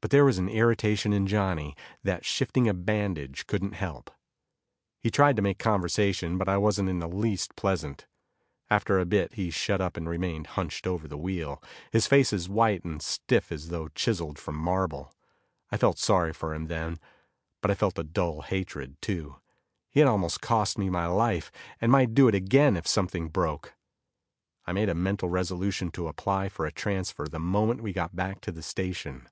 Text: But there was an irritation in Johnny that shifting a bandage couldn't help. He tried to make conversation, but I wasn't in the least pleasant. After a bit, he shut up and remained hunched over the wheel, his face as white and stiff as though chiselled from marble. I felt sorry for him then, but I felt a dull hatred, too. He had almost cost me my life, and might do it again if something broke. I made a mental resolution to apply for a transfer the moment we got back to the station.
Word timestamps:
But 0.00 0.12
there 0.12 0.24
was 0.24 0.38
an 0.38 0.48
irritation 0.48 1.12
in 1.12 1.26
Johnny 1.26 1.74
that 2.04 2.24
shifting 2.24 2.68
a 2.68 2.72
bandage 2.72 3.48
couldn't 3.48 3.72
help. 3.72 4.12
He 5.00 5.10
tried 5.10 5.34
to 5.34 5.42
make 5.42 5.58
conversation, 5.58 6.38
but 6.38 6.48
I 6.48 6.56
wasn't 6.56 6.88
in 6.88 7.00
the 7.00 7.08
least 7.08 7.56
pleasant. 7.56 8.06
After 8.70 9.00
a 9.00 9.04
bit, 9.04 9.32
he 9.32 9.50
shut 9.50 9.80
up 9.80 9.96
and 9.96 10.08
remained 10.08 10.46
hunched 10.54 10.86
over 10.86 11.08
the 11.08 11.18
wheel, 11.18 11.60
his 11.90 12.06
face 12.06 12.32
as 12.32 12.48
white 12.48 12.84
and 12.84 13.02
stiff 13.02 13.50
as 13.50 13.70
though 13.70 13.88
chiselled 13.88 14.38
from 14.38 14.54
marble. 14.54 15.12
I 15.72 15.76
felt 15.76 15.98
sorry 15.98 16.32
for 16.32 16.54
him 16.54 16.68
then, 16.68 17.00
but 17.60 17.72
I 17.72 17.74
felt 17.74 17.98
a 17.98 18.04
dull 18.04 18.42
hatred, 18.42 19.02
too. 19.02 19.40
He 19.90 19.98
had 19.98 20.08
almost 20.08 20.40
cost 20.40 20.78
me 20.78 20.88
my 20.90 21.06
life, 21.06 21.50
and 21.80 21.90
might 21.90 22.14
do 22.14 22.28
it 22.28 22.36
again 22.36 22.76
if 22.76 22.86
something 22.86 23.30
broke. 23.30 23.74
I 24.64 24.70
made 24.70 24.88
a 24.88 24.94
mental 24.94 25.28
resolution 25.28 25.90
to 25.90 26.06
apply 26.06 26.50
for 26.50 26.66
a 26.66 26.70
transfer 26.72 27.26
the 27.26 27.40
moment 27.40 27.80
we 27.82 27.92
got 27.92 28.14
back 28.14 28.40
to 28.42 28.52
the 28.52 28.62
station. 28.62 29.28